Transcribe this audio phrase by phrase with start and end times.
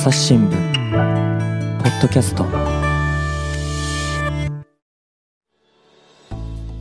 [0.00, 0.50] 朝日新聞
[1.82, 2.46] ポッドキャスト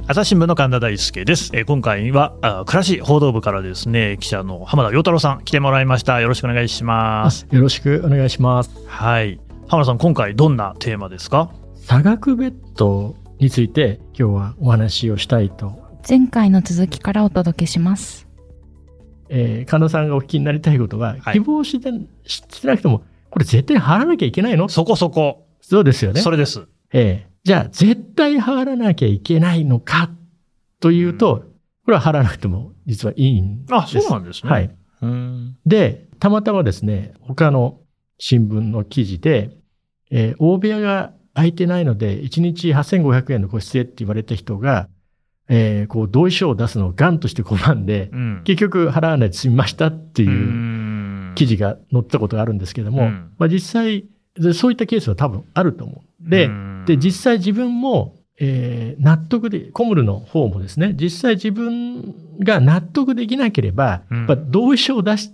[0.08, 1.52] 朝日新聞の神田大輔です。
[1.54, 6.22] えー今回はあ暮らし報道部からですね記者の浜田陽太郎さん来てもらいました。
[6.22, 7.46] よろしくお願いします。
[7.52, 8.72] よろしくお願いします。
[8.88, 9.42] はい。
[9.68, 11.52] 浜田さん今回どんなテーマですか？
[11.76, 18.29] 差額ベッドについて今日はお話をしたいと、前回の続きからお届けします。
[19.30, 21.92] えー神田さんがお聞きになりたいことは、はい希望して
[22.26, 24.68] してなくても、これ絶対払わなきゃいけないの？
[24.70, 25.46] そこそこ。
[25.62, 26.22] そうですよね。
[26.22, 26.68] それです。
[26.92, 30.10] えーじゃあ絶対払わなきゃいけないのか？
[30.82, 31.46] というと、
[31.86, 33.74] これは払わなくても実はいいんです。
[33.76, 34.52] あ、そうなんですね。
[34.52, 34.76] はい。。
[35.02, 35.58] うん。
[35.66, 37.80] で、たまたまですね、他の
[38.18, 39.52] 新聞の記事で、
[40.12, 44.90] えー大部屋が空いてないので、1日8500円の個室へって言われた人が、
[45.50, 48.42] えーこう、同意書を出すのをガンとして拒んで、うん。
[48.44, 54.06] 結局払わないで済みましたってういうん記事が載ったことがあるんですけども、うんまあ実際、
[54.36, 56.30] でそういったケースは多分あると思う。
[56.30, 65.32] で、うんで、実際自分も、えー納得で、コムルの方もですね、実際自分が納得できなければ、うんやっぱ同意書を出し、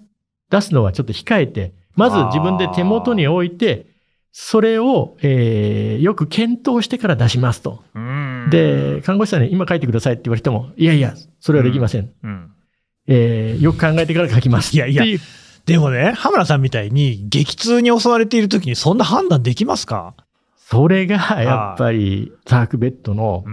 [0.50, 3.88] 出すのはちょっと控えて、まず自分で手元に置いて、
[4.32, 7.84] それを、えーよく検討してから出しますと。
[7.96, 8.35] うん。
[8.56, 12.12] で、看護師さんに今書いてくださいって言われても、いやいや、それはできません。
[12.24, 12.52] うん。
[13.08, 14.76] えーよく考えてから書きます。
[14.76, 15.04] いやいや
[15.66, 20.14] でもね、浜田さんみたいに激痛に襲われている時にそんな判断できますか？
[20.58, 23.46] それがやっぱりザークベッドの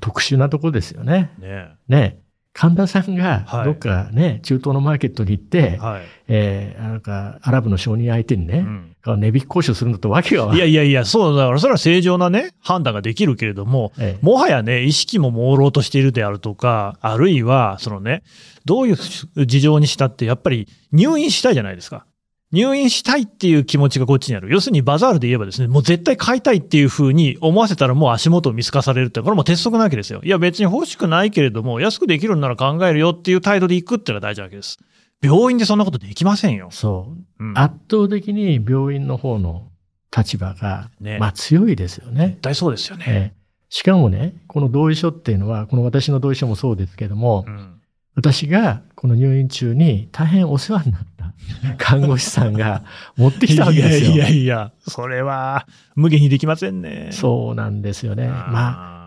[0.00, 1.30] 特殊なところですよね。
[1.38, 2.20] ねね。
[2.52, 6.02] 神田さんがはいどっかね、中東のマーケットに行って、はい。
[6.28, 18.22] えーなんかアラブの商人相手にね、うん値引き交渉するのとわけがわいやいやいや、そうだから、それは正常なね、判断ができるけれども、ええもはやね、意識も朦朧としているであるとか、あるいは、そのね、
[18.66, 22.04] どういう事情にしたって、やっぱり入院したいじゃないですか。
[22.50, 24.50] 入院したいっていう気持ちがこっちにある。
[24.50, 30.20] 要するにバザールで言えばですね、もう絶対買いたいっていうふうに思わせたらもう足元を見透かされるって、これもう鉄則なわけですよ。
[30.24, 34.78] いや別に欲しくないけれども、安くできるんなら考えるよっていう態度で行くっていうのが大事なわけです。
[35.22, 36.68] 病院でそんなことできませんよ。
[36.70, 37.44] そう。
[37.44, 39.68] うん圧倒的に病院の方の
[40.16, 42.40] 立場が、ねまあ強いですよね絶。
[42.40, 43.04] 対そうですよね。
[43.08, 43.38] ええ
[43.70, 47.74] しかもね、この同意書っていうのは、この私の同意書もそうですけども、うん
[48.18, 51.34] 私がこの入院中に大変お世話になった
[51.78, 52.82] 看護師さんが
[53.16, 54.10] 持ってきたわけですよ。
[54.10, 57.10] いやいやいや、それは無限にできませんね。
[57.12, 58.26] そうなんですよね。
[58.26, 58.97] まあ、ま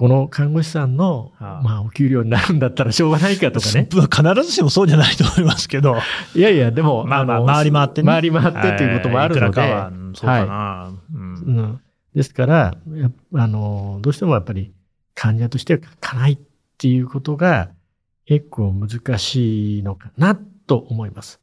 [0.00, 3.86] この看護師さんの、まあ、お給料になるんだったらしょうがないかとかね。
[3.92, 5.94] 必ずしもそうじゃないと思いますけど。
[6.34, 9.60] いやいや、でも、まあまあの回り回ってね回り回ってということもあるので。
[9.60, 10.92] はいいそうかな。
[11.14, 11.80] うんうん
[12.14, 12.78] ですから、
[13.34, 14.72] あの、どうしてもやっぱり
[15.14, 16.38] 患者としては書かないっ
[16.78, 17.68] ていうことが
[18.24, 20.34] 結構難しいのかな
[20.66, 21.40] と思います。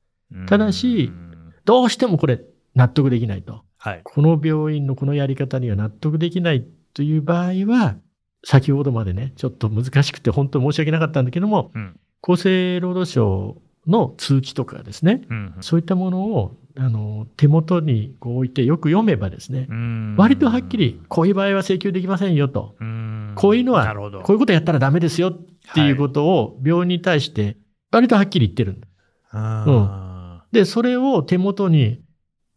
[0.48, 2.42] ただしうんどうしてもこれ
[2.76, 3.64] 納得できないと。
[3.78, 4.02] はい。
[4.04, 7.96] この病院のこのやり方には納得できないという場合は、
[8.44, 12.00] 先ほどまでね、ちょっと難しくて本当に申し訳なかったんだけども、うん。
[12.22, 20.16] 厚生労働省の通知とかですね、うんそういったものをあの手元にこう置いてよく読めばですね、うん。
[20.18, 23.34] 割とはっきり、こういう場合は請求できませんよと、うん。
[23.36, 23.94] こういうのは。
[23.96, 25.38] こういうことやったらダメですよっ
[25.74, 27.58] ていうことを病院に対して
[27.92, 28.88] 割とはっきり言ってるんだ。
[29.32, 32.02] あで、それを手元に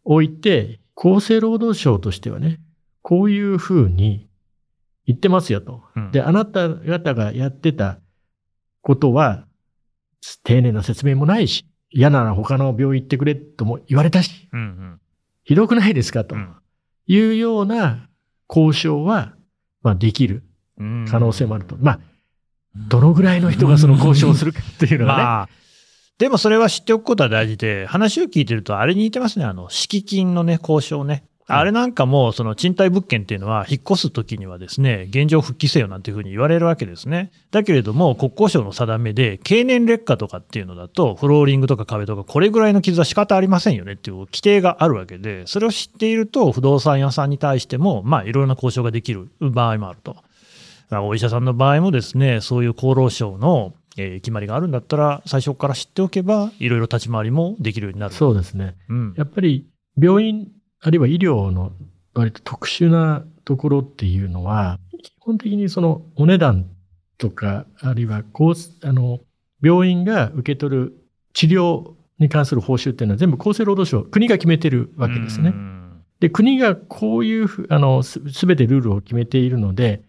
[0.05, 2.61] 置いて、厚生労働省としてはね、
[3.03, 4.29] こういうふうに
[5.11, 5.83] 言ってますよと。
[5.97, 7.99] ーうんで、あなた方がやってた
[8.81, 9.45] ことは、
[10.45, 15.01] 丁寧な説明もないし、嫌なら他の病院行ってくれとも言われたし、うん
[15.43, 16.55] ひどくないですかとうん
[17.07, 18.09] いうような
[18.49, 19.35] 交渉は、
[19.83, 20.45] まあ、できる
[20.79, 21.77] うん可能性もあると。
[21.81, 22.01] まあ、
[22.77, 25.23] どのぐらいの人がその交渉をするかっていうのがね。
[25.23, 25.49] まあ、
[26.19, 31.25] でもそれは知っておくことは大事で、話を聞いてると、あれに似てますね、あの、敷金のね、交渉ね。
[31.53, 37.31] あれなんかも、その賃貸物件っていうのは、引っ越すときにはですね、現状復帰せよなんていうふうに言われるわけですね。
[37.51, 50.17] だけれども、国交省の定めで、経年劣化とかっていうのだと、フローリングとか壁とか、これぐらいの傷は仕方ありませんよねっていう規定があるわけで、それを知っていると、不動産屋さんに対しても、まあ、いろいろな交渉ができる場合もあると。
[50.91, 58.15] まあお医者さんの場合もですね、そういう厚労省の、えー決まりがあるんだったら、最初から知っておけば、いろいろ立ち回りもできるようになる。
[58.15, 58.77] そうですね。
[58.89, 59.15] うん。
[59.17, 59.67] やっぱり
[60.01, 60.49] 病院、
[60.81, 61.73] あるいは医療の
[62.15, 66.67] 割と特殊なところっていうのは、基本的にそのお値段
[67.19, 69.21] とか、あるいはこうあの
[69.63, 70.93] 病院が受け取る
[71.33, 75.53] 治療に関する報酬っていうのは全部厚生労働省、国が決めてるわけですねう。
[75.53, 75.81] ん
[76.21, 80.03] で、国がこういうふあのすすべてルールを決めているので、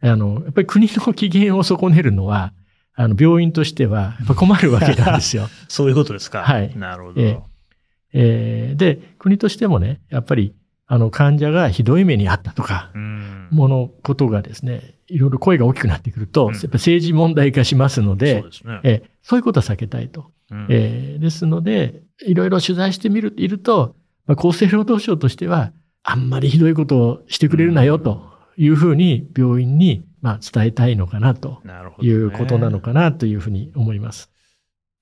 [0.00, 2.52] あの、やっぱり国の機嫌を損ねるのは、
[2.94, 5.48] あの、病院としては、困るわけなんですよ。
[5.68, 6.42] そういうことですか。
[6.42, 7.20] はいなるほど。
[7.20, 7.40] ええ
[8.12, 10.54] えーで、国としてもね、やっぱり、
[10.86, 18.80] あの、患者がひどい目にあったとか、うんものことがですね、いろいろ声が大きくなってくると、うんやっぱ政治問題化しますので、そうですね。
[18.84, 20.30] えーそういうことは避けたいと。
[20.50, 23.94] うんえーですので、いろいろ取材してみる、いると、
[24.26, 25.72] まあ、厚生労働省としては、
[26.02, 28.22] あんまりひどいことをしてくれるなよと
[28.56, 31.62] いうふうに病院に、まあ、伝えたいのかなと
[32.00, 34.30] いうことなのかなというふうに思います。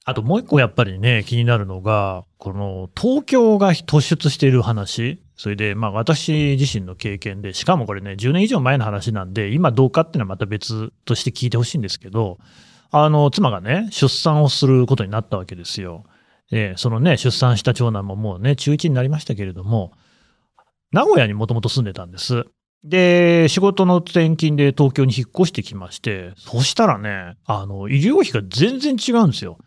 [0.08, 12.38] あともう一個やっぱりね、気になるのが、この東京が突出している話、それでまあ私自身の経験で、しかもこれね、10年以上前の話なんで、今どうかっていうのはまた別として聞いてほしいんですけど、
[12.92, 16.04] あの、妻がね、出産をすることになったわけですよ。
[16.52, 19.90] で、そのね、出産した長男ももうね、中1になりましたけれども、
[20.92, 22.44] 名古屋にもともと住んでたんです。
[22.84, 29.58] で、仕事の転勤で東京に引っ越してきまして、そしたらね、あの、医療費が全然違うんですよ。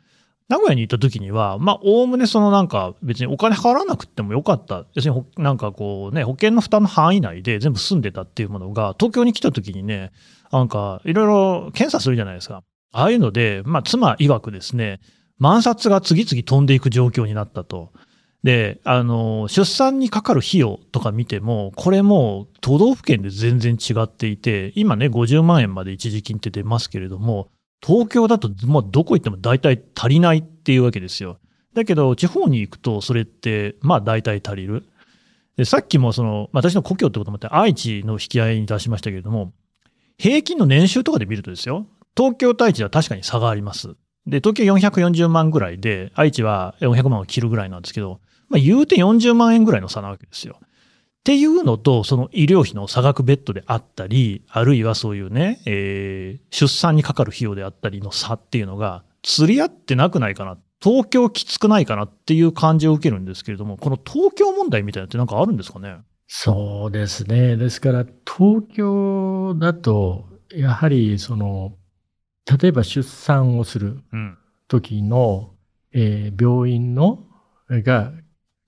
[0.50, 4.86] 名古屋に行った時には、まあ、おおむねそのなんか別にお金払わなくてもよかった。
[4.96, 10.12] 要するになんかこうね、保険の負担の範囲内で全部住んでたっていうものが、東京に来た時にね、
[10.52, 12.64] なんかいろいろ検査するじゃないですか。
[12.92, 15.00] ああいうので、まあ、妻曰くですね、
[15.38, 17.92] 万札が次々飛んでいく状況になったと。
[18.44, 27.50] で、あの、出産にかかる費用とか見ても、これも都道府県で全然違っていて、今ね、50万円まで一時金って出ますけれども、
[27.86, 31.40] 東京だともうどこ行っても大体足りないっていうわけですよ。
[31.74, 34.86] だけど、地方に行くと、それって、まあ大体足りる。
[35.56, 39.54] で、さっきもその、私の故郷ってこともあって、愛知の引き合いに出しましたけれども、
[40.18, 41.86] 平均の年収とかで見るとですよ、
[42.18, 43.96] 東京と愛知は確かに差があります。
[44.26, 50.60] で、東京440万ぐらいで、愛知は400万を切るぐらいなんですけど、まあ言うて40万円ぐらいの差なわけですよ。
[51.20, 60.58] っていうのと、その医療費の差額ベッドであったり、あるいはそういうね、えー出産にかかる費用であったりの差っていうのが、釣り合ってなくないかな。
[60.82, 65.98] 東京きつくないかなっていう感じを受けるんですけれども、この東京問題みたいなのってなんかあるんですかね？
[66.28, 67.58] そうですね。
[67.58, 70.26] ですから、東京だと、
[70.56, 71.74] やはり、その、
[72.62, 74.38] 例えば出産をするうん。
[74.70, 75.52] 時の、
[75.92, 77.26] えー病院の、
[77.70, 78.14] が、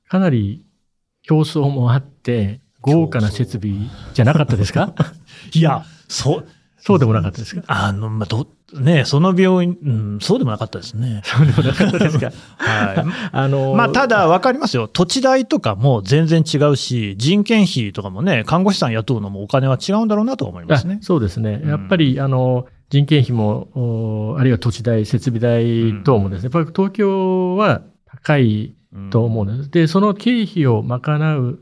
[0.07, 0.65] かなり
[1.31, 3.75] 競争もあって、豪華な設備
[4.13, 4.93] じゃなかったですか？
[5.53, 6.45] いや、そう、
[6.77, 7.63] そうでもなかったですか？
[7.67, 11.21] あの、まあ、ど、ね、その病院、うん、そうでもなかったですね。
[11.23, 12.31] そうでもなかったですか？
[12.57, 13.05] はい。
[13.31, 14.89] あの、まあ、ただ分かりますよ。
[14.89, 21.05] 土地代とかも全然違うし、人件費とかもね、看護師さん雇うのもお金は違うんだろうなと思いますねあ。
[21.05, 21.61] そうですね。
[21.63, 23.69] うんやっぱり、あの、人件費も、
[24.33, 28.73] おあるいは土地代、設備代等もですね、やっぱり東京は高い
[29.11, 29.71] と思うんです。
[29.71, 31.59] で、その経費を賄う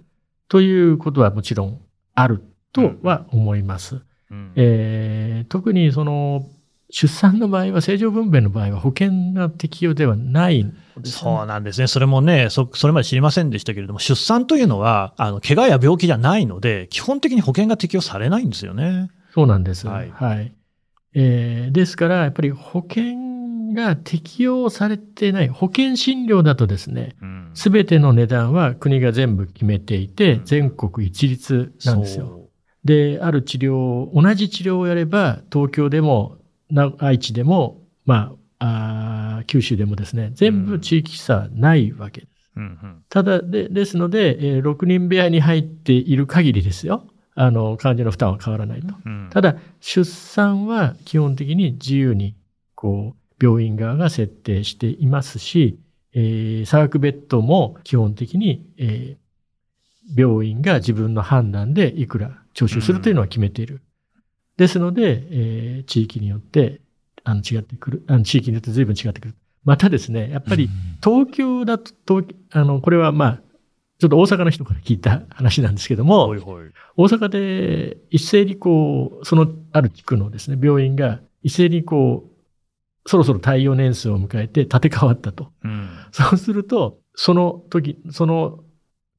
[0.48, 1.80] ということはもちろん
[2.16, 2.44] ある
[2.74, 4.02] とは思います。
[4.32, 6.48] うんえー特にその、
[6.92, 10.74] 出産の場合は、正常分娩の場合は保険が適用ではないね
[11.04, 11.88] そうなんですね。
[11.88, 19.10] それもね、そ、それまで知りませんでしたけれども、出産というのは、あの、怪我や病気じゃないので、基本的に保険が適用されないんですよね。
[19.34, 19.88] そうなんです。
[19.88, 20.52] ははいい。
[21.14, 23.29] えーですから、やっぱり保険
[23.74, 32.40] が適用されてない、保険診療だとですね、うんすべての値段は国が全部決めていてうん、全国一律なんですよ。
[32.86, 36.38] で、ある治療を、同じ治療をやれば、東京でも、
[36.70, 42.52] な愛知でも、まあ、あー九州でもですね、全部地域差ないわけです。
[42.56, 47.08] うんうんただで、ですので、えー6人部屋に入っている限りですよ。
[47.36, 48.94] あの、患者の負担は変わらないと。
[49.06, 52.36] うんただ、出産は基本的に自由に、
[52.76, 55.80] こう、病院側が設定していますし、
[56.14, 59.30] えー、差額ベッドも基本的に、えー
[60.16, 63.82] 病院が自分の判断でいくら徴収するというのは決めている。
[64.58, 66.82] ですので、えー地域によって、
[67.24, 68.04] あの、違ってくる。
[68.08, 69.36] あの、地域によって随分違ってくる。
[69.64, 70.68] またですね、やっぱり、
[71.04, 73.42] 東京だと、東あの、これはまあ、
[74.00, 76.66] ちょっと大阪の人から聞いた話なんですけども、ほいほい
[76.96, 82.39] 大阪で一斉にこう、そのある地区のですね、病院が一斉にこう、
[83.10, 85.52] そろそろ対応年数を迎えて建て替わったと。
[85.64, 88.60] うんそうすると、その時、その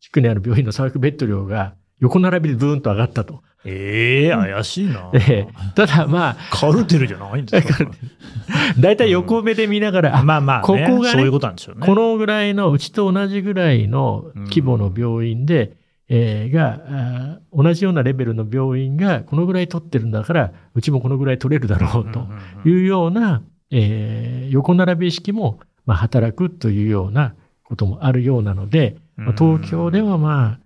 [0.00, 3.42] 地区にある病院の差額ベッド料が横並びでブーンと上がったと。
[3.64, 5.11] ええ怪しいな。
[5.12, 7.90] ええただまあ、カルテルじゃないんですか？
[8.78, 11.85] だいたい横目で見ながら、あまあまあ、ね、ここがねそういうことなんでしょうね。
[11.85, 15.76] このぐらいの、うちと同じぐらいの規模の病院で、
[16.09, 22.28] えーが、あー同じようなレベルの病院がこのぐらい取ってるんだから、うちもこのぐらい取れるだろうと
[22.64, 30.60] いうような、えー横並び意識も、まあ、働くというようなこともあるようなので、まあ東京ではまあ、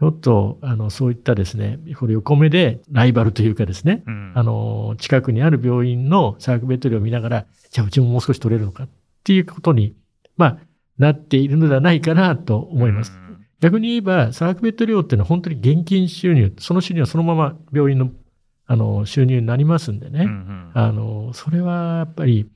[0.00, 4.32] ちょっと、あの、そういったですね、これ横目でライバルというかですね、うん。
[4.34, 8.88] あの、近くにある病院の差額ベッド料を見ながら、じゃあうちももう少し取れるのかっ
[9.22, 9.94] ていうことに、
[10.36, 10.58] まあ、
[10.98, 13.12] なっているのではないかなと思います。
[13.60, 18.10] 逆に言えば、差額ベッド料っていうのは本当に現金収入、その収入はそのまま病院の
[18.66, 22.48] あの収入になりますんでね、うんうんあの、それはやっぱり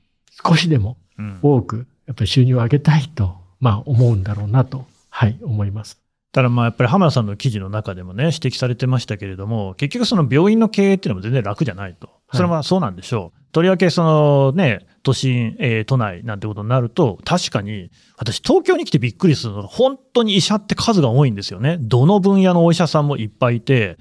[0.45, 6.01] 少しでもうん多く、やっぱり収入を上げたいと、まあ思うんだろうなと、はい、思います。
[6.33, 12.11] ただまあやっぱり浜田さんの記事の中でもね、指摘されてましたけれども、結局その病院の経営っていうのも全然楽じゃないと。
[12.33, 13.39] それはそうなんでしょう。
[13.53, 21.79] とりわけそのね、都心、えー都内なんてことになると、確かに、私東京に来てびっくりするのが、本当に医者って数が多いんですよね。
[21.81, 23.97] どの分野のお医者さんもいっぱいいて、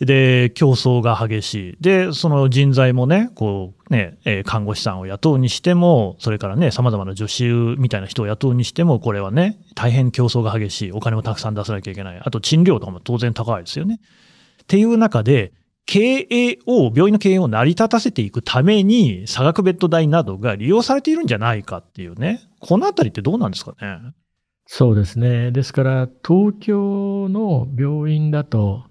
[0.00, 1.76] で、競争が激しい。
[1.80, 7.44] で、その人材もね、こうね、え看護師さんを雇うにしても、それからね、様々な助手
[7.78, 10.92] みたいな人を雇うにしても、これはね、大変競争が激しい。
[10.92, 12.18] お金をたくさん出さなきゃいけない。
[12.18, 14.00] あと賃料とかも当然高いですよね。
[14.62, 15.52] っていう中で、
[15.84, 22.40] 経営を、病院の経営を成り立たせていくために、差額ベッド代などが利用されているんじゃないかっていうね。
[22.60, 24.12] このあたりってどうなんですかね。
[24.66, 25.50] そうですね。
[25.50, 28.84] ですから、東京の病院だと、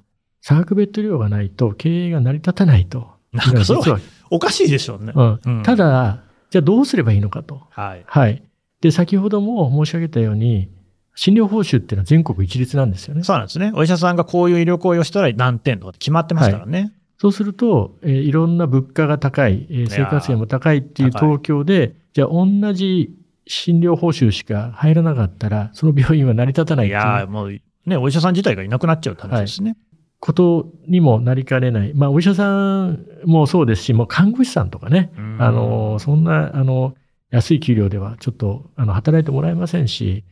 [0.49, 3.07] 差額ベッド料がないと経営が成り立たないと。
[3.31, 3.99] なんかそれは
[4.31, 5.13] おかしいでしょうね。
[5.15, 7.61] うんうんただ、じゃあどうすればいいのかと。
[7.69, 8.03] はい。
[8.07, 8.41] はい。
[8.81, 10.71] で、先ほども申し上げたように、
[11.13, 13.23] 診療報酬っていうのは全国一律なんですよね。
[13.23, 13.71] そうなんですね。
[13.75, 16.93] お医者さんがこういう医療行為をしたら何点とかって決まってますからね。
[17.19, 23.13] そうすると、えーいろんな物価が高い、えー生活費も高いっていう東京で、じゃあ同じ
[23.45, 29.77] 診療報酬しか入らなかったら、その病院は成り立たないいやーもうね、お医者さん自体がいなくなっちゃうって話ですね。
[30.19, 31.93] ことにもなりかねない。
[31.93, 36.95] まあ、お医者さんもそうですし、もう看護師さんとかね、うんあの、そんな、あの、
[37.31, 40.25] 安い給料ではちょっと、あの、働いてもらえませんし、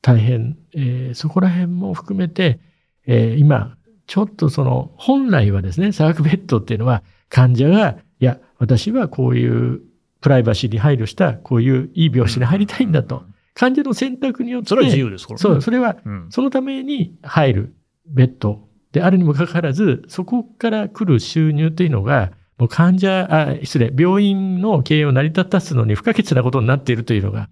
[0.00, 2.58] 大変、えーそこら辺も含めて、
[3.06, 9.80] えー今、ちょっとその、本来はですね、差額ベッドっていうのは、患者が、いや、私はこういう
[10.20, 13.24] プライバシーに配慮した、こういういい病室に入りたいんだと。
[13.54, 15.42] 患者の選択によって、それは自由ですからね。
[15.42, 16.26] そう、それはうん。
[16.30, 17.74] そのために入る
[18.06, 27.48] ベッドであるにもかかわらず、そこから来る収入というのが、もう患者、あ、失礼、病院の経営を成り立たすのに不可欠なことになっているというのが、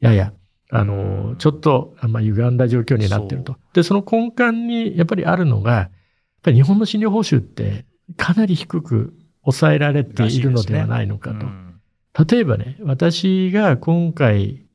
[0.00, 0.34] やや、
[0.70, 3.56] あの、ちょっと、あまあ、歪んだ状況になっていると。
[3.72, 5.90] で、その根幹にやっぱりあるのが、やっ
[6.42, 7.86] ぱり日本の診療報酬って
[8.18, 11.46] かなり低く抑えられているのではないのかと。
[11.46, 11.72] うん
[12.14, 14.66] 例えばね、私が今回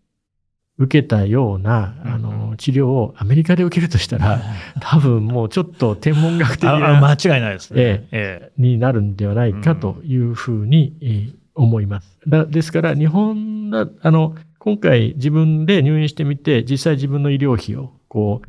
[0.78, 4.42] 受けたような、あうんの、治療をアメリカで受けるとしたら、
[4.80, 8.08] 多分もうちょっと天文学的な、間違いないですね。
[8.12, 12.20] ええになるんではないかというふうに、えー思います。
[12.28, 18.48] だですから、日本だ、あの、今回自分で入院してみて、実際自分の医療費を、こう、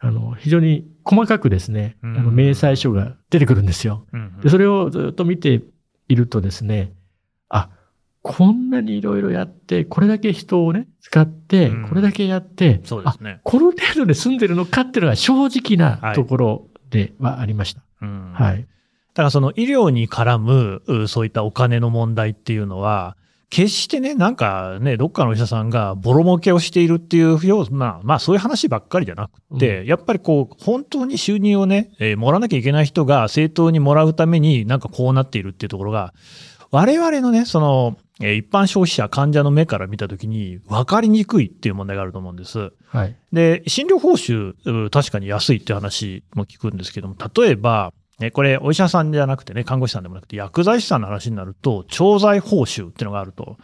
[0.00, 4.04] あの、非常に細かくですね、あの、うん明細書が出てくるんですよ。
[4.42, 5.62] で、それをずっと見て
[6.08, 6.92] いるとですね、
[7.48, 7.70] あ、
[8.22, 13.40] こんなにいろいろやって、これだけ人をね、使ってうん、これだけやって、うですね。
[13.44, 17.82] この程度で済んでるのかっていうのが正直はないところではありました。
[18.02, 18.60] うんはい。
[18.60, 18.64] だ
[19.14, 23.16] からその医療に絡むうそういったお金の問題っていうのは、
[23.50, 36.14] 決してね、なんかね、どっかのお医者さんがボロ儲けをしているっていうような、まあそういう話ばっかりじゃなくて、やっぱりこう、本当に収入をね、えーもらわなきゃいけない人が正当にもらうためになんかこうなっているっていうところが、
[36.70, 42.72] 我々のね、その、えー一般消費者、患者の目から見たときに分かりにくいっていう問題があると思うんです。
[42.86, 43.16] はい。
[43.32, 44.54] で、診療報酬、
[44.86, 53.56] う確かに安いって話も聞くんですけども、例えば、ね、これ、お医者さんじゃなくてね、看護師さんでもなくて、薬剤師さんの話になると、調剤報酬っていうのがあると。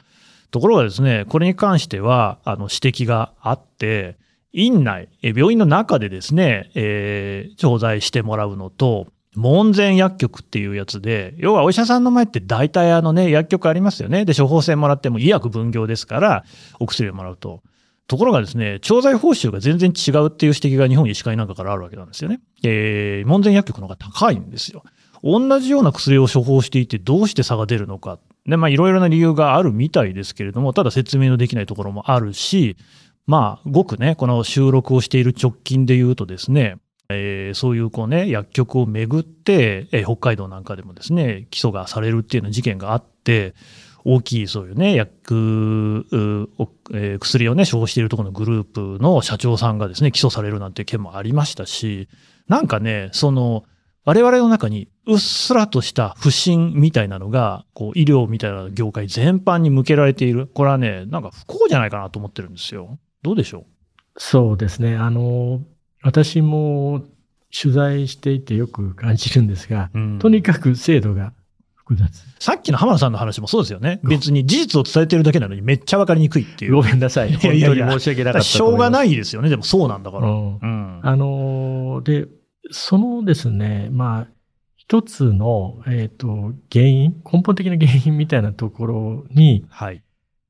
[0.50, 4.16] ところがですね、これに関しては、あの、指摘があって、
[4.54, 14.24] 院内、え病院の中でですね、えー調剤してもらうのと、門前薬局っていうやつで、要はお医者さんの前って大体あのね、薬局ありますよね。
[14.24, 16.44] で、処方箋もらっても医薬分業ですから、
[16.80, 17.62] お薬をもらうと。
[18.08, 22.40] ところがですね、調剤報酬が全然違うっていう指摘が日本医師会なんかからあるわけなんですよね。
[22.62, 24.84] えー、門前薬局の方が高いんですよ。
[25.22, 28.18] 同じような薬を処方していてどうして差が出るのか。
[28.46, 32.76] で、まあいろいろな理由があるみたいですけれども、ただ説明のできないところもあるし、
[33.26, 36.76] まあ、ごくね、この収録をしている直近で言うとですね、
[37.08, 43.54] えーそういうこうね、薬局をめぐって、えー北海道なんかでもですね、起訴がされるっていうような事件があって、
[44.04, 52.08] 大きいそういうね、薬、えー薬をね、処方しているところのグループの社長さんがですね、起訴されるなんていう件もありましたし、
[52.48, 53.64] なんかね、その、
[54.04, 60.46] 我々の中にうっすらとした不信みたいなのが、こう、医療みたいな業界全般に向けられている。
[60.46, 63.00] これはね、なんか不幸じゃないかなと思ってるんですよ。
[63.22, 63.64] どうでしょう？
[64.16, 64.94] そうですね。
[64.94, 65.60] あの、
[66.02, 67.04] 私も
[67.52, 71.32] 取材していてよく感じるんですが、う、うんとにかく制度が
[71.74, 72.10] 複雑。
[72.40, 74.00] さっきの浜田さんの話もそうですよね。
[74.02, 76.74] 別に事実を伝えてるだけなのにめっちゃわかりにくいっていう。
[76.74, 77.32] ごめんなさい。
[77.32, 79.48] 本当に申し訳なかったしょうがいないですよね。
[79.48, 80.28] でもそうなんだから。
[80.28, 81.00] うんうん。
[81.02, 82.28] あのーで、
[82.70, 84.26] そのですね、まあ、
[84.76, 90.02] 一つの、えっ、と、原因、根本的な原因みたいなところに、はい。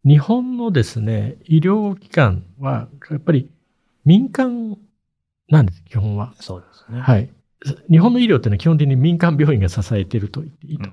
[0.04, 3.50] 日本のですね、医療機関は、やっぱり
[4.04, 4.78] 民間
[5.48, 6.34] なんです、基本は。
[6.40, 7.00] そうですね。
[7.00, 7.30] はい。
[7.88, 10.90] 日本の医療っていうのは基本的に民間病院が支えていると言っていいと。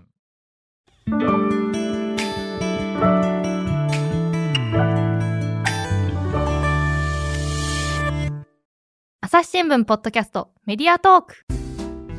[9.21, 11.33] 朝日新聞ポッドキャストメディアトーク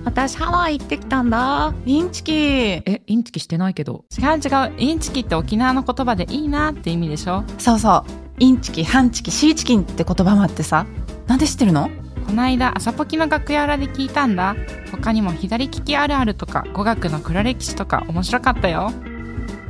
[0.05, 1.73] 私ハワイ行ってきたんだ。
[1.87, 4.05] インチキえ、インチキしてないけど。
[4.17, 4.75] 違う違う。
[4.77, 8.11] インチキって沖縄の言葉でいいなって意味でしょそうそう
[8.41, 10.85] インチキハンチキシーチキンって言葉もあってさ
[11.27, 11.89] なんで知ってるの？
[12.27, 14.57] こないだ朝ポキの楽屋裏で聞いたんだ。
[14.91, 18.93] 他にも左利きあるあるとか語学の黒歴史とか面白かったよ。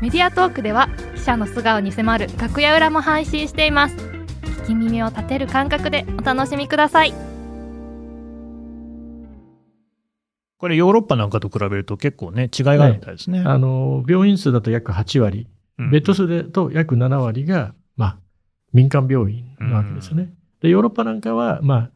[0.04, 7.14] メディアトークでは記者の素顔に迫る楽屋裏も配信しています聞き耳を立てる感覚でお楽しみください
[10.58, 13.42] これヨーロッパなんかと比べると結構ね、違いがあるみたいですね。
[13.44, 15.46] あの、病院数だと約8割、
[15.78, 18.18] うんベッド数でと約7割が、まあ、
[18.73, 20.32] 民間病院なわけですよね。
[20.62, 21.90] で、ヨーロッパなんかは、まあ、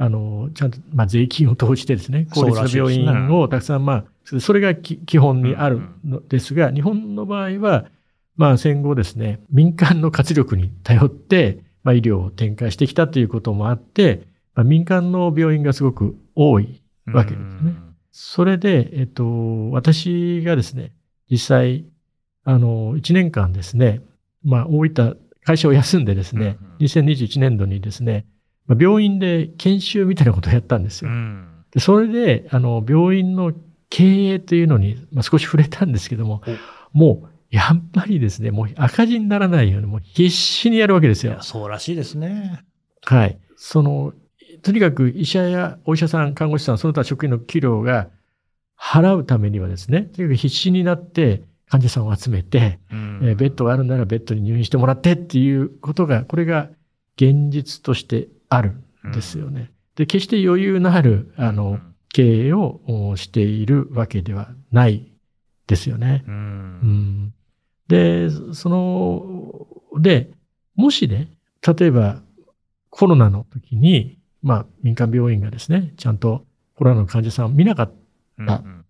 [0.00, 7.86] あの、ちゃんと、まあ、税金を投じてですね、公立の病院をたくさん、まあ、それがき基本にあるのですが、日本の場合は、
[8.36, 17.74] まあ、戦後ですね、民間の活力に頼って、まあ、医療を展開してきたということもあって、まあ、民間の病院がすごく多いわけですね。
[18.12, 20.92] それで、えっと、私がですね、
[21.28, 21.84] 実際、
[22.44, 24.02] あの、1年間ですね、
[24.44, 28.24] まあ、大分、会社を休んでですね、うん2021年度にですね、
[28.68, 31.10] まあ病院で研修みたいなことをやったんですよ。
[31.10, 31.64] うん。
[31.72, 33.52] でそれで、あの、病院の
[33.90, 36.42] 経営というのに、まあ、少し触れたんですけども、
[36.92, 41.38] もう、やっぱりですね、もう赤字にならないように、もう必死にやるわけですよ。
[41.40, 42.62] そうらしいですね。
[43.04, 43.38] はい。
[43.56, 44.12] その、
[44.62, 48.08] とにかく医者やお医者さん、看護師さん、その他職員の給料が
[48.78, 56.68] 払うためにはですね、とにかく必死になって患者さんを集めて、うんえーベッドがあるならベッドに入院してもらってっていうことが、これが
[57.16, 58.74] 現実としてある
[59.06, 59.70] んですよね。
[59.96, 61.78] で、決して余裕のある、あの、
[62.12, 65.12] 経営をおしているわけではない
[65.66, 66.24] ですよね。
[66.26, 66.30] う。
[66.30, 67.34] うんん
[67.88, 69.66] で、その、
[70.00, 70.30] で、
[70.74, 71.28] もしね、
[71.66, 72.22] 例えば
[72.90, 76.44] コロナの時に、まあ民間病院がですね、ちゃんと
[76.76, 77.92] コロナの患者さんを見なかっ
[78.46, 78.84] たうん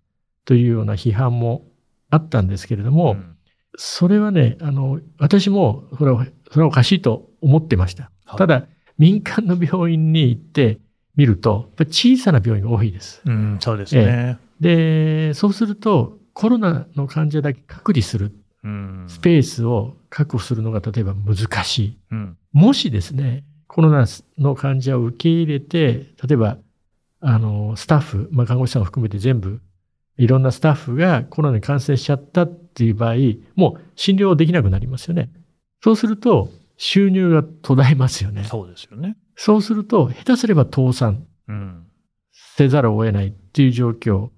[0.45, 1.67] というような批判も
[2.11, 3.35] あったんですけれども、うん
[3.81, 8.11] それはね、あの、私も、それは、それはおかしいと思ってました。
[8.25, 8.67] はいただ、
[8.99, 10.79] 民間の病院に行って
[11.17, 13.23] みると、小さな病院が多いです。
[13.25, 14.39] うん、そうですね。
[14.61, 18.33] で、そうすると、コロナの患者だけ隔離する
[18.65, 21.99] うんスペースを確保するのが例えば難しい。
[22.11, 24.07] うんもしですね、コロナ
[24.39, 26.59] の患者を受け入れて、例えば、
[27.21, 29.61] あの、スタッフ、まあ、看護師さんを含めて全部、
[30.17, 33.15] いろんなスタッフがコロナに感染しちゃったっていう場合、
[33.55, 35.31] もう診療できなくなりますよね。
[35.85, 38.45] そうすると、収入が途絶えますよね。
[38.45, 39.17] そうですよね。
[39.37, 41.85] そうすると、下手すれば倒産うん。
[42.33, 44.31] せざるを得ないっていう状況。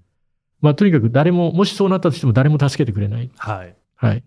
[0.59, 3.31] まあ、とにかく誰も、もしそうなったとしても誰も助けてくれない。
[3.37, 3.75] はい。
[3.95, 4.23] はい。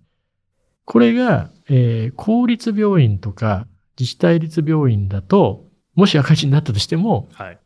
[0.84, 3.66] これが、えー公立病院とか
[3.98, 7.58] 自治体立病院だと、もし赤字になったとしても、はい。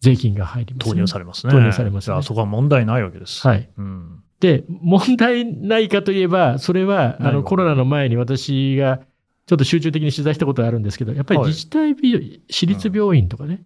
[0.00, 1.52] 税金が入ります、投入されますね。
[1.52, 3.46] 投入されますねあそこは問題ないわけです。
[3.46, 3.68] はい。
[3.76, 4.22] うん。
[4.40, 9.00] で、問題ないかといえば、それは、あの、コロナの前に私が、
[9.46, 13.62] ちょっと集中的に取材したことがあるんですけど、やっぱりはい自治体病院、私立病院とかね、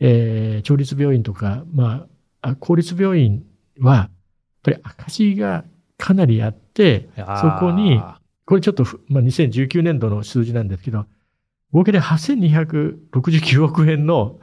[0.00, 2.06] えー町立病院とか、ま
[2.42, 3.44] あ、あ公立病院
[3.80, 4.10] は、やっ
[4.62, 5.64] ぱり赤字が
[5.98, 8.00] かなりあって、そこに、
[8.46, 11.06] これちょっとふ、まあ、2019年度の数字なんですけど、
[11.72, 14.38] 合計で8269億円の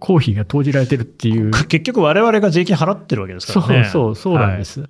[0.00, 1.50] 公費が投じられてるっていう。
[1.50, 3.84] 結局我々が税金払ってるわけですかそうらね。
[3.84, 4.88] そう、そうなんです。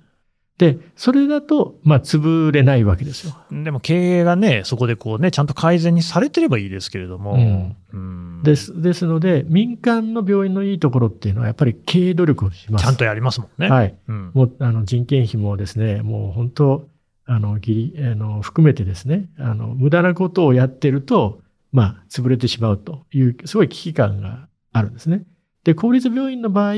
[0.57, 3.31] で、それだと、まあ、潰れないわけですよ。
[3.31, 7.33] はいでも経営がね、そこでこうね、ちゃんと改善にされてればいいですけれども。
[7.33, 8.81] うんうんです。
[8.81, 12.85] ですので、民間の病院のいいところっていうのは、やっぱり経営努力をします。
[12.85, 13.69] ちゃんとやりますもんね。
[13.69, 13.95] はい。
[14.07, 16.87] うんもう、あの、人件費もですね、もう本当、
[17.25, 21.41] あの、ぎり、あの、含めてですね、あの、無駄なことをやってると、
[21.71, 25.23] まあ、潰れてしまうという、すごい危機感があるんですね。
[25.63, 26.75] で、公立病院の場合、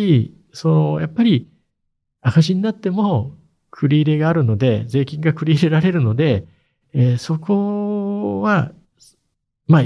[0.54, 1.50] その、やっぱり、
[2.22, 3.36] 赤字になっても、
[3.72, 6.46] 繰り入れがあるので、税金が繰り入れられるので、
[6.94, 8.72] えーそこは、
[9.68, 9.84] まあ、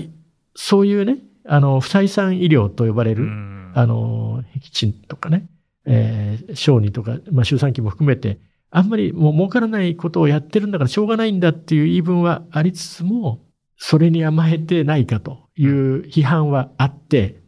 [0.56, 3.72] そういうね、あの、不採算医療と呼ばれる、うん。
[3.74, 5.48] あの、僻地とかね、
[5.86, 8.40] えー小児とか、まあ、周産期も含めて、
[8.70, 13.44] あんまりもう儲からないことをやってるんだからしょうがないんだっていう言い分はありつつも、
[13.78, 17.41] それに甘えてないかという批判はあって、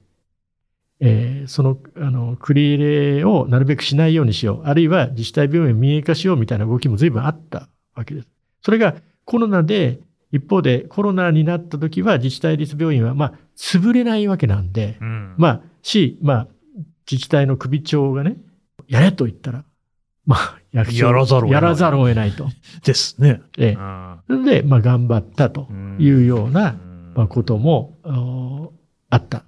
[1.06, 4.68] えーその、あの、繰り入れをなるべくしないようにしよう。
[4.68, 8.28] あるいは自治体病院を民営化しようみたいな動きも随分あったわけです。
[8.62, 10.00] それがコロナで、
[10.32, 16.48] 一方でコロナになった時は自治体立病院は、まあ、潰れないわけなんで、うんまあ、し、まあ、
[17.10, 18.38] 自治体の首長がね、
[18.88, 19.64] やれと言ったら、
[20.26, 22.48] まあ、役所やらざるを得ないやらざるを得ないと。
[22.84, 23.42] ですね。
[23.58, 25.68] ええで、まあ、頑張ったと
[26.00, 26.78] いうような、
[27.14, 28.70] まあ、ことも、あ
[29.10, 29.44] あった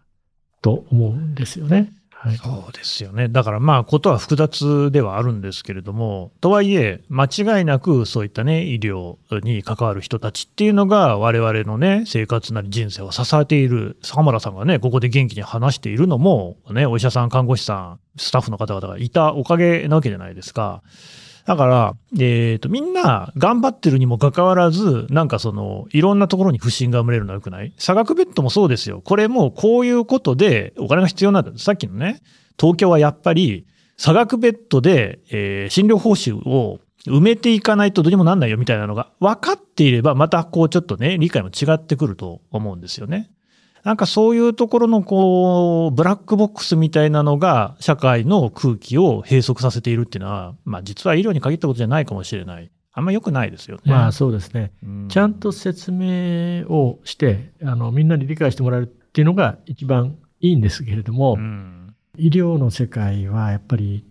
[0.66, 1.94] と思うんですよね。
[2.10, 2.38] はい。
[2.38, 3.30] そうですよね。
[3.30, 20.82] だからまあ、ことは複雑ではあるんですけれども、とはいえ、間違いなくそういったね、医療に関わる人たちっていうのが、我々のね、生活なり人生を支えている、坂村さんがね、ここで元気に話しているのも、ね、お医者さん、看護師さん、スタッフの方々がいたおかげなわけじゃないですか。
[21.46, 27.74] だから、えっ、と、みんな頑張ってるにもかかわらず、なんかその、いろんなところに不信が生まれるのは良くない？
[27.78, 29.02] 差額ベッドもそうですよ。
[29.04, 31.52] これもこういうことでお金が必要なんだ。
[31.58, 32.22] さっきのね、
[32.60, 43.30] 東京はやっぱり、差額ベッドで、えー診療報酬を埋めていかないとどうにもなんないよみたいなのが分かっていれば、またこうちょっとね、理解も違ってくると思うんですよね。
[43.86, 52.72] なんかそういうところのこう、ブラックボックスみたいなのが社会の空気を閉塞させているっていうのは、まあ実は医療に限ったことじゃないかもしれない。
[52.94, 53.84] あんま良くないですよね。
[53.86, 54.72] まあ、そうですね。
[54.84, 64.06] うんちゃんと説明をして、あの、みんなに理解してもらえるっていうのが一番いいんですけれども、うん医療の世界はやっぱり、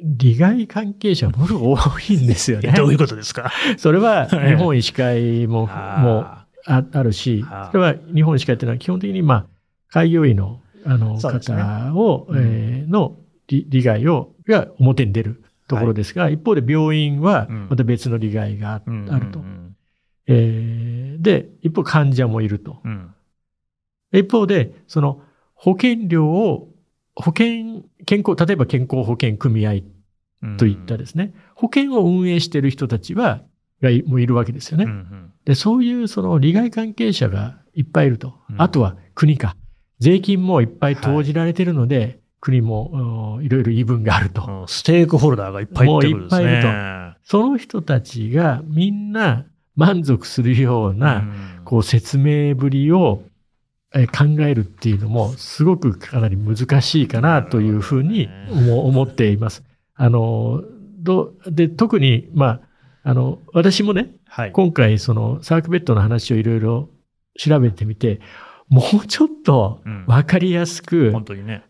[0.00, 1.78] 利害関係者がもの多
[2.10, 2.72] いんですよね。
[2.76, 3.50] どういうことですか？
[3.78, 9.46] それははい日本医師会も、もあああるしあ、それは日本医師会っていうのは基本的に、まあ、
[9.88, 12.38] 開業医のあの方を、うん。
[12.38, 13.16] えーの
[13.48, 17.68] 利利害をが表に出るところですが、一方で病院はうん。
[17.68, 19.42] また別の利害があ,、るとう。
[19.42, 19.76] ん
[20.26, 22.80] えーで、一方患者もいると。
[22.84, 23.14] うん。
[24.12, 25.22] 一方で、その
[25.54, 26.68] 保険料を、
[27.14, 29.72] 保険、健康、例えば健康保険組合
[30.42, 33.42] うんといったですね、保険を運営している人たちは、
[33.82, 34.84] がいもういるわけですよね。
[34.84, 38.34] うんうんで、そういうその利害関係者がいっぱいいると。
[38.50, 39.56] うんあとは国か。
[39.98, 44.44] 税金もいっぱい投じられているので、国もうんいろいろ言い分があると。
[44.46, 46.44] うんステークホルダーがいっぱいいるんですね。
[46.44, 51.32] もういっぱその人たちがみんな満足するような、うん
[51.64, 53.22] こう説明ぶりを
[53.92, 59.64] えー考えるっていうのもすごくかなり難しいかなというふうに思っています。
[59.96, 60.62] あの、
[60.98, 62.60] どで、特に、まあ、
[63.08, 64.52] あの、私もね、はい。
[64.52, 66.88] 今回そのサークベッドの話をいろいろ
[67.38, 68.20] 調べてみて、
[68.68, 71.62] もうちょっとうんわかりやすく本当にね。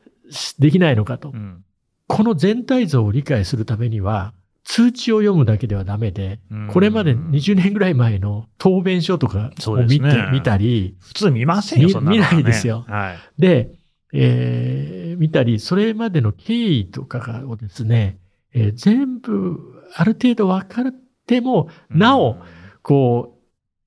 [0.58, 1.30] できないのかと。
[1.30, 1.62] うん
[2.08, 6.38] この全体像を理解するためには、通知を読むだけではダメで、
[6.72, 13.40] これまで20年ぐらい前の答弁書とかを見て、ね見たり、普通見ませんよ、見そんなね見ないですよはい。
[13.40, 13.70] で、
[14.12, 18.18] えー見たり、それまでの経緯とかをですね、
[18.54, 19.58] えー全部
[19.94, 20.94] ある程度分かっ
[21.26, 22.36] ても、なお、
[22.82, 23.36] こう、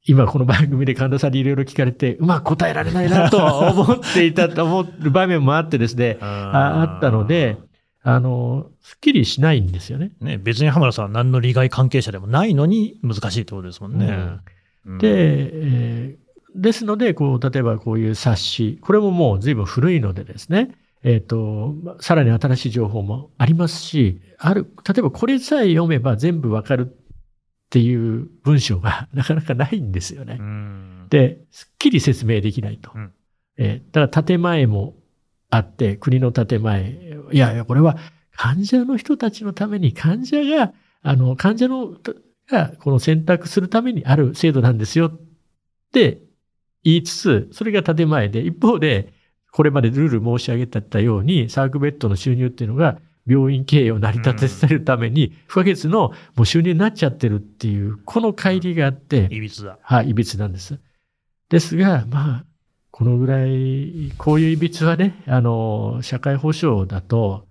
[0.06, 3.38] 今この番組で神田さんにいろいろ聞かれて、うまく答えられないなと
[3.69, 7.58] 思っていたと思う場面もあってですね、ああったので、
[8.02, 10.12] あの、すっきりしないんですよね。
[10.21, 14.08] ね、別に浜田さんは何の利害関係者でもないのに難しいってことですもんね。
[14.86, 20.71] うんで、えーですので、こう、例えばこういう冊子、これももう随分古いのでですね、
[21.04, 26.97] えっ、と、まさらに新しい情報もありますし、ある、例えばこれさえ読めば全部わかる
[27.69, 30.38] っていう文章が なかなかないんですよね。
[30.39, 32.91] うんで、すっきり説明できないと。
[32.95, 33.12] うん
[33.58, 34.95] えーだから建前も
[35.51, 36.97] あって、国の建前、
[37.32, 37.97] いやいや、これは
[38.36, 41.95] 患者の人たちのために患者が、あの、患者の、
[42.49, 45.19] がこの選択するためにある制度なんですよっ
[45.91, 46.21] て
[46.84, 49.13] 言いつつ、それが建前で、一方で、
[49.51, 52.99] これまでルール申し上げたように、サークベッドの収入っていうのが、
[53.30, 59.78] 病院経営を成り立てるために、不可欠のもう収入になっちゃってるっていう、この乖離があって、いびつだ。
[59.82, 60.80] はい、いびつなんです。
[61.50, 62.46] ですが、まあ、
[62.92, 67.48] このぐらい、こういういびつはね、あの、社会保障だと、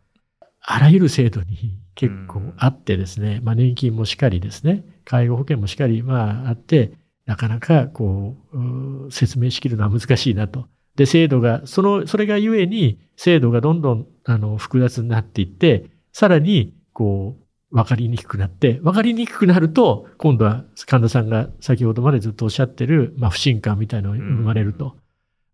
[0.61, 6.93] あらゆる制度に結構あってですね、まあ年金もしっかりですね、介護保険もしっかり、まああって、
[7.25, 10.69] なかなかこう、説明しきるのは難しいなと。
[10.99, 24.87] で、制度が、その、それがゆえに、制度がどんどん、あの、複雑になっていって、さらに、こう、わかりにくくなって、わかりにくくなると、今度は神田さんが先ほどまでずっとおっしゃってる、まあ、不信感みたいなのが生まれると。
[24.87, 24.95] やっ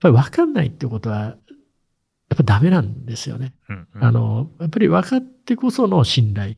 [0.00, 1.36] ぱりわかんないってことは、やっ
[2.38, 3.52] ぱダメなんですよね。
[3.68, 6.54] うんうんあの、やっぱり分かってこその信頼。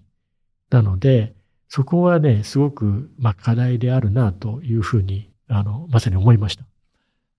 [0.71, 1.35] なので、
[1.69, 6.65] そこはね、すごく、まあ、課題であるなというふうに、あの、まさに思いました。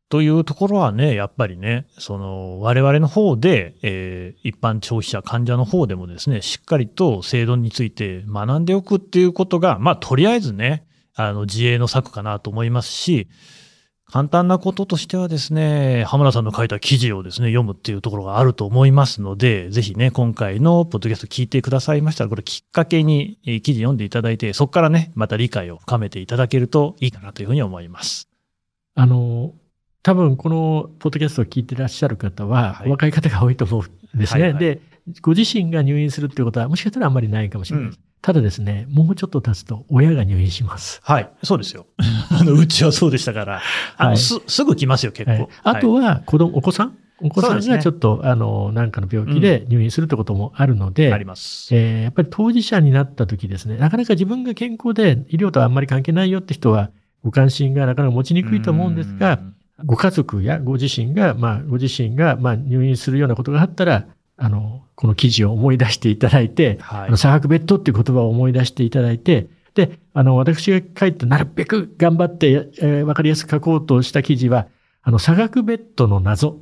[0.09, 13.27] というところはね、やっぱりね、その我々の方で、えー、一般消費者、患者の方でもですね、しっかりと制度について学んでおくっていうことが、まあ、とりあえずね、あの、自衛の策かなと思いますし、
[14.09, 28.29] 簡単なこととしてはですね、浜田さんの書いた記事をですね、読むっていうところがあると思いますので、ぜひね、今回のポッドキャスト聞いてくださいましたら、これきっかけに記事読んでいただいて、そこからね、また理解を深めていただけるといいかなというふうに思います。
[28.95, 29.53] あの、
[30.07, 34.41] 多分このポッドキャストを聞いてらっしゃる方は、はい、お若い方が多いと思うんですね。
[34.41, 34.79] はいはい、で、
[35.21, 37.89] ご自身が入院するっていうことは、もしかしたらあんまりないかもしれない。
[37.89, 40.99] うんただですね、もうちょっと経つと親が入院します。
[41.03, 41.29] はい。
[41.43, 41.85] そうですよ。
[42.31, 43.61] あの、うちはそうでしたから。
[43.95, 45.31] あの、はい、す、すぐ来ますよ、結構。
[45.31, 46.97] はい、あとは、子供、お子さん？
[47.21, 51.73] お子さんがちょっと、ね、あの、なんかの病気で入院するってこともあるので、うん、あります。
[51.73, 56.89] えー、やっぱり当事者になった時ですね、なかなか自分が健康で医療とはあんまり関係ないよって人は、
[57.23, 59.39] ご関心がなかなか持ちにくいと思うんですが、
[59.85, 74.67] ご家族やご自身が、まあ、ご自身が、まあ、入院するようなことがあったら、あの、この記事を思い出していただいて、はい、あの、差額ベッドっていう言葉を思い出していただいて、で、あの、私が書いたなるべく頑張って、えー、わかりやすく書こうとした記事は、
[75.03, 76.57] あの、差額ベッドの謎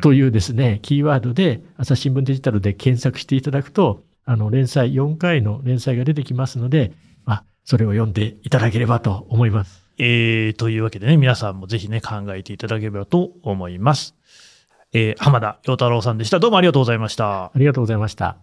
[0.00, 6.92] というですね、うん、キーワードで、朝日新聞デジタルで検索していただくと、あの、連載、4回の連載が出てきますので、
[7.24, 9.87] まあ、それを読んでいただければと思います。
[10.00, 14.14] えー、というわけでね、皆さんもぜひね、考えていただければと思います。
[14.92, 16.38] えー、浜田陽太郎さんでした。
[16.38, 17.46] どうもありがとうございました。
[17.46, 18.36] ありがとうございました。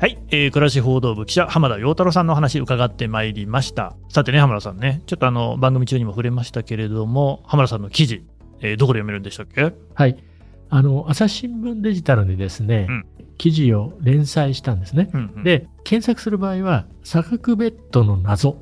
[0.00, 3.94] はい、えー、暮らし報道部記者、浜田陽太郎さんの話伺ってまいりました。
[4.08, 8.24] さてね、浜田さんね、ちょっとあの、番組中にも触れましたけれども、浜田さんの記事、
[8.60, 9.72] えー、どこで読めるんでしたっけ？
[9.94, 10.16] はい。
[10.68, 13.06] あの、朝日新聞デジタルにですね、うん、
[13.38, 15.10] 記事を連載したんですね。
[15.12, 18.56] うんうん、で、検索する場合は、サカクベッドの謎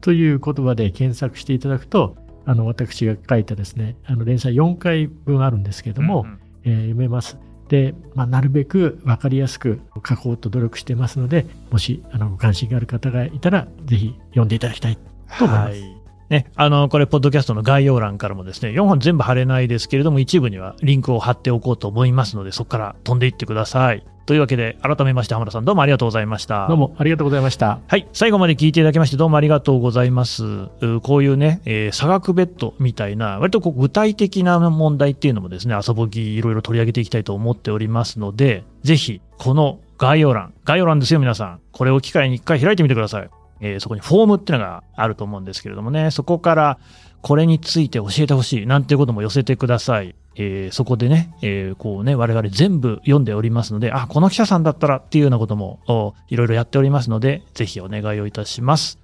[0.00, 7.38] という言葉で検索していただくと、あの、私が書いたですね、あの、連載4回分あるんですけども、うんうん、えー、読めます。
[7.68, 14.96] で、まあ、なるべく分かりやすく書こうと努力してますので、もし、あの、ご関心がある方がいたら、ぜひ読んでいただきたい
[15.38, 15.70] と思います。
[15.72, 15.97] はい
[16.30, 24.04] ね、あの、これ、ポッドキャストの概要欄からもですね、4本全部貼れないですけれども、一部にはリンクを貼っておこうと思いますので、そこから飛んでいってください。
[24.26, 26.68] というわけで、改めまして、浜田さん、どうもありがとうございました。
[26.68, 27.80] どうもありがとうございました。
[27.86, 30.66] はい、最後まで聞いていただきまして、どうもありがとうございます。
[31.02, 41.60] こういうね、えー、差額ベッドみたいな、割とこう具体的な問題っていうのもですね、遊ぼぎいろいろ取り上げていきたいと思っておりますので、ぜひ、この概要欄、概要欄ですよ、皆さん。
[41.72, 43.30] これを機会に一回開いてみてください。
[43.60, 46.78] えー、そこにフォームっていうのがあると思うんですけれどもね、そこから
[47.22, 50.14] これについて教えてほしいなんていうことも寄せてください。
[50.40, 59.00] えー、そこでね、えー、こうね、我々全部読んでおりますので、あ、この記者さんだったらっていうようなこともいろいろやっておりますので、ぜひお願いをいたします。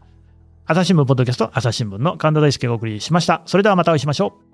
[0.67, 3.43] 朝日新聞ポッドキャスト、朝日新聞の神田大輔がお送りしました。
[3.47, 4.54] それではまたお会いしましょう。